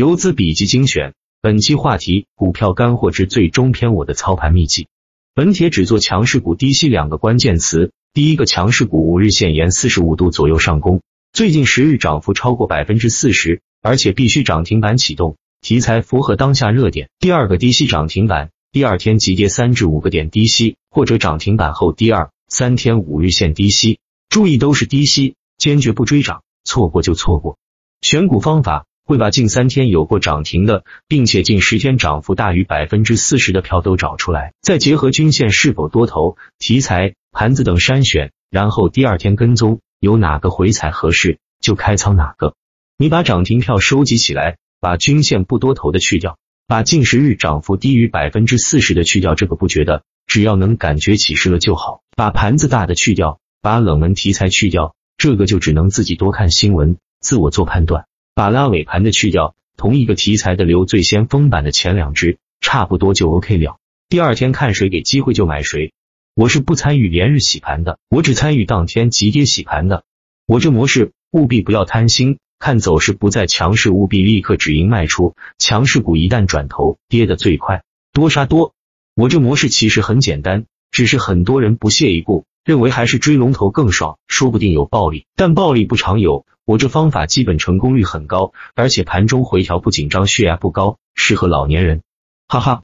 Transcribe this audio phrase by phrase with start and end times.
[0.00, 1.12] 游资笔记精选，
[1.42, 4.88] 本期话题：股票干货之最终篇，我的操盘秘籍。
[5.34, 7.92] 本帖只做强势股低吸两个关键词。
[8.14, 11.02] 第一个强势股五日线沿四十五度左右上攻，
[11.34, 17.10] 最近十日涨幅超过百分之四十，而且必须涨停板启动，题材符合当下热点。
[17.18, 23.98] 第二个低吸涨停板，第二天急跌三至五个点低吸，或者涨停板后第二三天五日线低吸，
[24.30, 27.58] 注意都是低吸，坚决不追涨，错过就错过。
[28.00, 28.86] 选股方法。
[29.10, 42.54] 会把近三天有过涨停的，并且近十天涨幅大于百分之四十的票都找出来，再结合均线是否多头、题材、盘子等筛选，然后第二天跟踪，有哪个回踩合适就开仓哪个。
[42.98, 52.02] 你把涨停票收集起来，把均线不多头的去掉，把近十日涨幅低于百分之四十的去掉，这个不觉得，只要能感觉起势了就好。
[52.14, 58.04] 把盘子大的去掉，把冷门题材去掉，这个就只能自己多看新闻，自我做判断。
[58.34, 63.78] 把拉尾盘的去掉，同一个题材的留最先封板的前两只，差不多就 OK 了。
[64.08, 65.92] 第二天看谁给机会就买谁。
[66.34, 70.04] 我是不参与连日洗盘的，我只参与当天急跌洗盘的。
[70.46, 75.34] 我这模式务必不要贪心，看走势不再强势，务必立刻止盈卖出。
[75.58, 78.74] 强势股一旦转头，跌的最快，多杀多。
[79.14, 86.46] 我这模式其实很简单，只是很多人不屑一顾，认为还是追龙头更爽，说不定有暴利，但暴利不常有。
[86.70, 92.02] 我这方法基本成功率很高，而且盘中回调不紧张，血压不高，适合老年人。
[92.46, 92.82] 哈哈，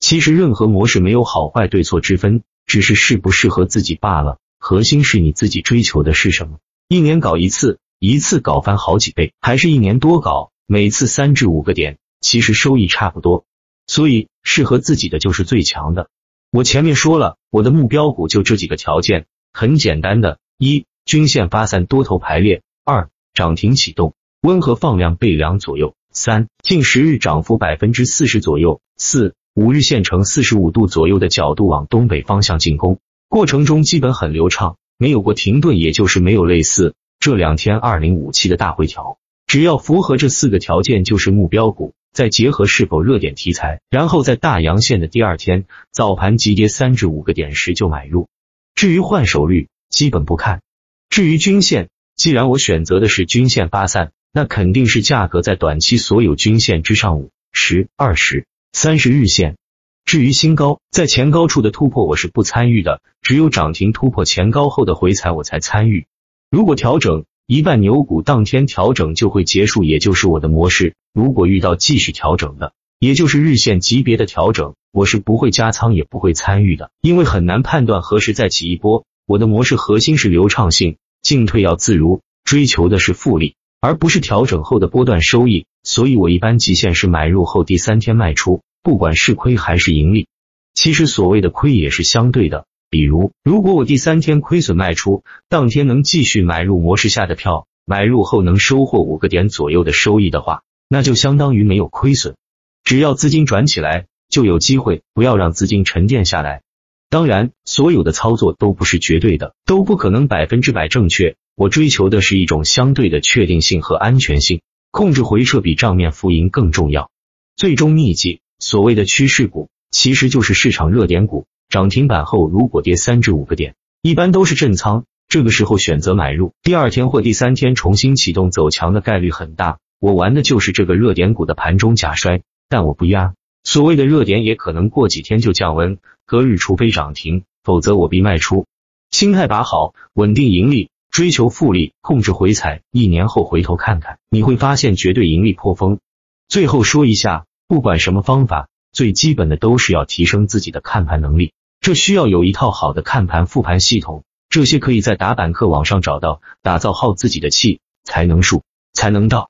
[0.00, 4.38] 其实任何模式没有好坏对错之分，只是适不适合自己罢了。
[4.58, 6.58] 核心是你自己追求的是什么。
[6.88, 13.44] 一年搞一次，一次搞翻好几倍，还是一年多搞，每次三至五个点，其实收益差不多。
[13.86, 16.08] 所以适合自己的就是最强的。
[16.50, 25.94] 我前面说了，我的目标股就这几个条件，很简单的：一、均线发散多头排列；二、涨停启动，温和放量倍量左右。
[26.12, 28.80] 三近十日涨幅百分之四十左右。
[28.96, 39.18] 四五日线呈四十五度左右的角度往东北方向进攻，过程中基本很流畅，没有过停顿，也就是没有类似这两天二零五七的大回调。
[39.46, 41.94] 只要符合这四个条件，就是目标股。
[42.12, 48.26] 再结合是否热点题材，然后在大阳线的第二天早盘急跌三至五个点时就买入。
[48.74, 50.60] 至于换手率，基本不看。
[51.08, 51.88] 至于均线。
[52.18, 59.56] 既然我选择的是均线发散，那肯定是价格在短期所有均线之上，五十、二十、三十日线。
[60.04, 66.08] 至于新高，在前高处的突破我是不参与的，只有涨停突破前高后的回踩我才参与。
[66.50, 70.96] 如果调整一半牛股当天调整就会结束，也就是我的模式。
[71.14, 79.04] 如果遇到继续调整的，也就是日线级别的调整，我是不会加仓也不会参与的，因为很难判断何时再起一波。
[79.24, 80.96] 我的模式核心是流畅性。
[81.22, 85.66] 进退要自如，追求的是复利，而不是调整后的波段收益。
[85.82, 90.28] 所以我一般极限是买入后第三天卖出，不管是亏还是盈利。
[90.74, 102.36] 其实所谓的亏也是相对的，比如如果我第三天亏损卖出，当天能继续买入模式下的票，买入后能收获五个点左右的收益的话，那就相当于没有亏损。
[102.84, 106.62] 只要资金转起来，就有机会，不要让资金沉淀下来。
[107.10, 111.36] 当然，所有的操作都不是绝对的，都不可能百分之百正确。
[111.56, 114.60] 我追求的是一种相对的确定性和安全性，
[114.90, 117.10] 控制回撤比账面浮盈更重要。
[117.56, 121.46] 最终秘籍，所谓的趋势股，其实就是市场热点股。
[121.70, 129.78] 涨停板后如果跌三至五个点，一般都是震仓，这个时候选择买入，第二天或第三天重新启动走强的概率很大。
[129.98, 133.34] 我玩的就是这个热点股的盘中假摔，但我不压。
[133.64, 138.66] 所谓的热点也可能过几天就降温，隔日除非涨停，否则我必卖出。
[139.10, 142.82] 心态把好，稳定盈利，追求复利，控制回踩。
[142.90, 146.00] 一年后回头看看，你会发现绝对盈利破风。
[146.46, 156.42] 最后说一下，不管什么方法，最基本的都是要提升自己的看盘能力，这需要有一套好的看盘复盘系统，这些可以在打板客网上找到。
[156.60, 159.48] 打造好自己的气，才能术，才能道。